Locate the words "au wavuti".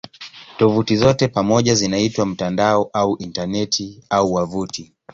4.09-4.93